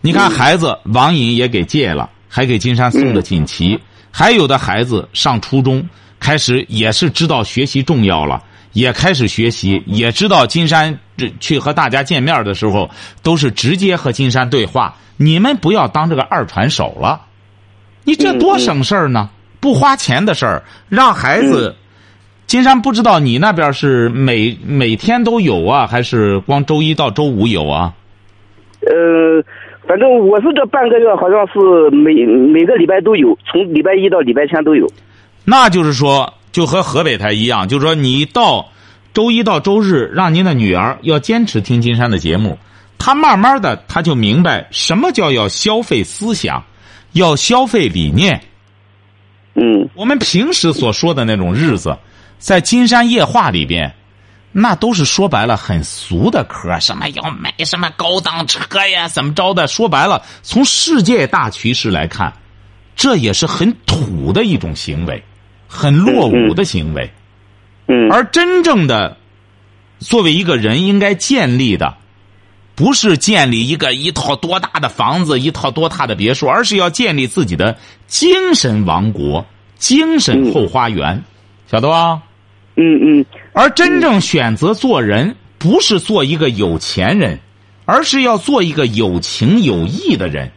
[0.00, 3.78] 你看，孩子网瘾也给戒了，还给金山送了锦旗，
[4.10, 5.86] 还有的孩子上初中
[6.18, 8.42] 开始也是知道学习重要了。
[8.72, 12.88] 也开始学习，也知道金山这去和大家见面的时候，
[13.20, 14.94] 都是直接和金山对话。
[15.16, 17.22] 你们不要当这个二传手了，
[18.04, 19.28] 你这多省事儿呢，
[19.60, 21.74] 不花钱的事儿，让孩子。
[22.46, 27.94] 金山不知道你那边是每每天都有啊，还是光周一到周五有啊？
[28.80, 29.44] 呃，
[29.86, 34.86] 反正我是这半个月，好像是每每个礼拜都有，从礼拜一到礼拜天都有。
[35.44, 36.34] 那就是说。
[36.52, 38.70] 就和河北台一样，就是说，你到
[39.14, 42.58] 周一到周日，让您的女儿要坚持听金山的节目，
[42.98, 46.64] 她慢慢的，她就明白什么叫要消费思想，
[47.12, 48.40] 要消费理念。
[49.62, 51.96] 嗯，我们平时所说的那种日子，
[52.38, 53.94] 在金山夜话里边，
[54.52, 59.66] 那都是说白了很俗的嗑，什么要买什么高档车呀，怎么着的？
[59.66, 62.32] 说白了，从世界大趋势来看，
[62.96, 65.22] 这也是很土的一种行为。
[65.72, 67.08] 很落伍的行为，
[67.86, 69.16] 嗯，而真正的
[70.00, 71.96] 作为一个人应该建立的，
[72.80, 77.76] 不是建立一个一套多大的房子、一套多大的别墅，而是要建立自己的
[78.06, 79.44] 精神王国、
[79.76, 81.22] 精神后花园，
[81.70, 82.22] 晓得吧？
[82.76, 83.26] 嗯嗯。
[83.52, 87.38] 而真正选择做人，不是做一个有钱人，
[87.84, 90.50] 而是要做一个有情有义的人。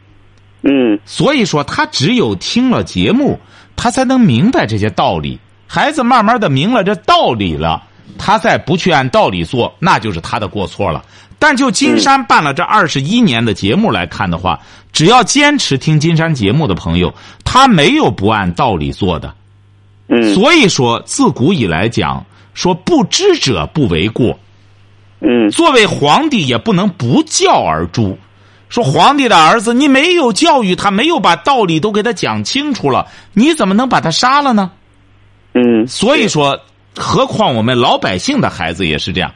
[0.61, 0.97] 嗯。
[1.03, 3.37] 所以说，他只有听了节目。
[3.75, 5.37] 他才能明白这些道理。
[5.67, 7.83] 孩子慢慢的明了这道理了，
[8.19, 11.03] 他再不去按道理做，那就是他的过错了。
[11.43, 14.57] 但就金山办了这二十一年的节目来看的话，
[14.93, 17.13] 只要坚持听金山节目的朋友，
[17.43, 19.35] 他没有不按道理做的。
[20.07, 24.39] 嗯所以说，自古以来讲说不知者不为过。
[25.19, 28.17] 嗯作为皇帝也不能不教而诛。
[28.69, 34.71] 说皇帝的儿子，你没有教育他，没有把道理都给他讲清楚了，你怎么能把他杀了呢？
[35.55, 36.57] 嗯，所以说，
[36.95, 39.29] 何况我们老百姓的孩子也是这样，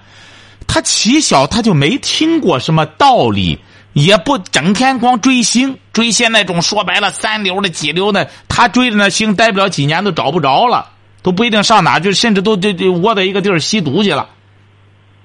[0.67, 3.57] 他起小他就没听过什么道理，
[3.93, 10.89] 也不整天光追星，追些那种说白了三流的几流的，他追着那星待不了几年都找不着了，
[11.23, 14.29] 都不一定上哪，就甚至都就就窝在一个地儿吸毒去了。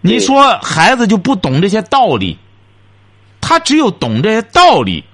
[0.00, 2.38] 你说孩子就不懂这些道理，
[3.40, 5.04] 他只有懂这些道理，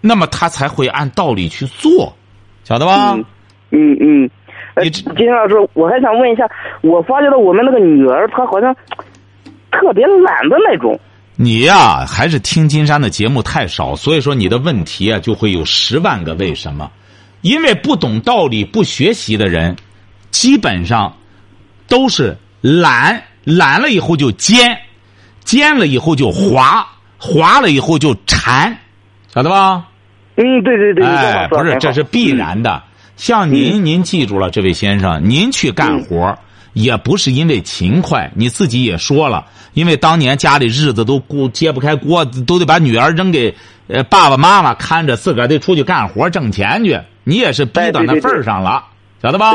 [0.00, 2.16] 那么他才会按道理去做，
[2.64, 3.12] 晓得吧？
[3.14, 3.24] 嗯
[3.70, 4.30] 嗯嗯。
[4.74, 6.46] 呃，你金老师，我还想问一下，
[6.82, 8.74] 我发觉到我们那个女儿，她好像
[9.80, 10.98] 特别懒的那种。
[11.36, 16.90] 你呀、还是听金山的节目太少，所以说你的问题啊就会有十万个为什么。
[17.42, 19.76] 因为不懂道理、不学习的人，
[20.30, 21.14] 基本上
[21.86, 24.78] 都是懒，懒了以后就尖，
[25.44, 26.86] 尖了以后就滑，
[27.18, 28.76] 滑了以后就馋，
[29.32, 29.86] 晓得吧？
[30.36, 32.30] 嗯，对对对，哎，不是，这是必。
[32.30, 32.82] 然的。
[33.16, 36.36] 像您，您记住了，这位先生，您去干活
[36.76, 43.54] 也不是因为勤快，你自己也说了，因为当年家里日子都顾揭不开锅，都得把女儿扔给
[43.88, 47.00] 呃爸爸妈妈看着，自个儿得出去干活挣钱去。
[47.24, 48.84] 你也是逼到那份儿上了，
[49.22, 49.52] 晓得吧？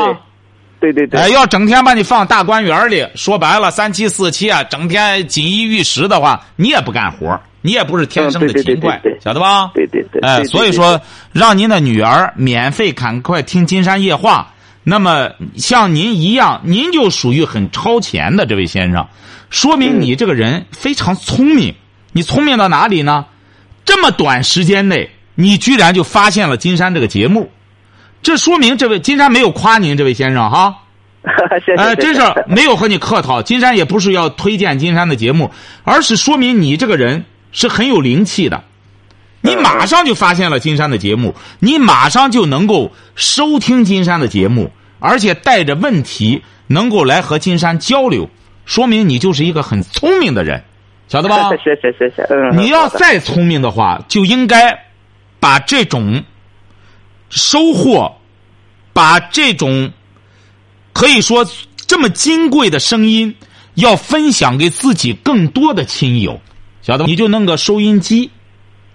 [0.80, 9.70] 对对对哎，要整天把你放大观园里，说白了三妻四妾啊，整天锦衣玉食的话，你也不干活，你也不是天生的勤快晓得吧？
[9.74, 10.20] 对对对。
[10.22, 11.00] 哎，所以说，
[11.30, 14.48] 让您的女儿免费赶快听《金山夜话》。
[14.84, 19.06] 那么像您一样，您就属于很超前的这位先生，
[19.50, 21.74] 说明你这个人非常聪明。
[22.12, 23.26] 你聪明到哪里呢？
[23.84, 27.50] 这么短时间内，你居然就发现了金山这个节目，
[28.22, 30.78] 这说明这位金山没有夸您这位先生哈。
[31.64, 31.82] 谢谢。
[31.82, 33.40] 哎，谢谢真是没有和你客套。
[33.42, 35.50] 金山也不是要推荐金山的节目，
[35.84, 38.64] 而是说明你这个人是很有灵气的。
[39.44, 44.70] 你马上就发现了金山的节目，你马上就能够收听金山的节目，
[45.00, 48.30] 而且带着问题能够来和金山交流，
[48.64, 50.62] 说明你就是一个很聪明的人，
[51.08, 51.50] 晓得吧？
[51.50, 52.22] 谢谢谢谢。
[52.30, 52.56] 嗯。
[52.56, 54.86] 你要再聪明的话，就应该
[55.40, 56.22] 把这种
[57.28, 58.14] 收获，
[58.92, 59.90] 把这种
[60.92, 61.44] 可以说
[61.86, 63.34] 这么金贵的声音，
[63.74, 66.40] 要分享给自己更多的亲友，
[66.80, 67.06] 晓得吧？
[67.08, 68.30] 你就弄个收音机，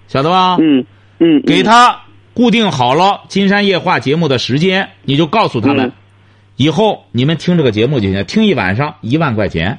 [0.08, 0.58] 晓得吧？
[0.60, 0.86] 嗯
[1.20, 1.99] 嗯，给他
[2.34, 5.91] 固定好了《金山夜话》节目的时间，你就告诉他们，嗯
[6.58, 9.78] 以后你们听这个节目就行，听一晚上一万块钱。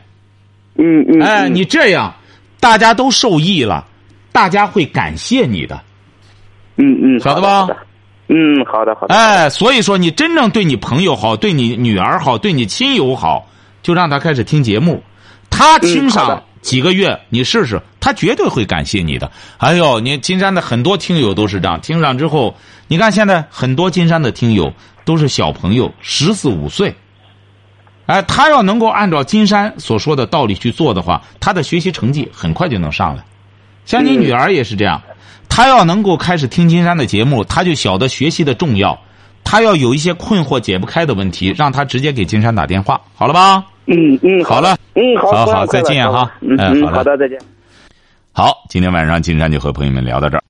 [0.76, 1.20] 嗯嗯。
[1.20, 2.14] 哎，嗯你这样，
[2.61, 3.85] 大家都受益了，
[4.31, 5.81] 大家会感谢你的。
[6.76, 7.66] 嗯嗯，晓得吧
[8.29, 9.14] 嗯，好的好的。
[9.14, 13.49] 哎，所以说你真正对你朋友好，对你女儿好，对你亲友好，
[13.83, 15.03] 就让他开始听节目。
[15.51, 19.32] 他听上几个月，你试试，他绝对会感谢你的。
[19.56, 22.54] 哎呦，你金山的很多听友都是这样，听上之后，
[22.88, 24.70] 你看现在很多金山的听友
[25.02, 26.94] 都是小朋友，十四五岁。
[28.04, 33.24] 哎，他要能够按照金山所说的道理去做的话，他的学习成绩很快就能上来。
[33.86, 35.00] 像你女儿也是这样，
[35.48, 39.00] 她要能够开始听金山的节目，她就晓得学习的重要。
[39.45, 43.64] 她要有一些困惑解不开的问题，让他直接给金山打电话，好了吧？
[43.86, 47.39] 嗯嗯，好了嗯好，好好再见哈嗯好的，再见。
[48.32, 50.43] 好，今天晚上金山就和朋友们聊到这儿。